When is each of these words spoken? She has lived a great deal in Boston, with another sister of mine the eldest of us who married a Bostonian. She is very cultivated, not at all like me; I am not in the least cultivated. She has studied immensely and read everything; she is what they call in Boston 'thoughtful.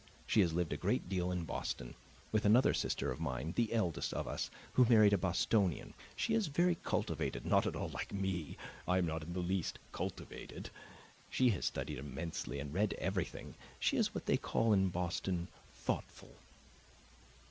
She 0.25 0.41
has 0.41 0.51
lived 0.51 0.73
a 0.73 0.77
great 0.77 1.07
deal 1.09 1.31
in 1.31 1.43
Boston, 1.45 1.93
with 2.31 2.43
another 2.43 2.73
sister 2.73 3.11
of 3.11 3.19
mine 3.19 3.53
the 3.55 3.71
eldest 3.71 4.15
of 4.15 4.27
us 4.27 4.49
who 4.73 4.83
married 4.85 5.13
a 5.13 5.17
Bostonian. 5.19 5.93
She 6.15 6.33
is 6.33 6.47
very 6.47 6.73
cultivated, 6.73 7.45
not 7.45 7.67
at 7.67 7.75
all 7.75 7.89
like 7.89 8.11
me; 8.11 8.57
I 8.87 8.97
am 8.97 9.05
not 9.05 9.21
in 9.21 9.33
the 9.33 9.41
least 9.41 9.77
cultivated. 9.91 10.71
She 11.29 11.51
has 11.51 11.65
studied 11.65 11.99
immensely 11.99 12.59
and 12.59 12.73
read 12.73 12.93
everything; 12.97 13.53
she 13.79 13.95
is 13.95 14.11
what 14.15 14.25
they 14.25 14.37
call 14.37 14.73
in 14.73 14.89
Boston 14.89 15.49
'thoughtful. 15.75 16.33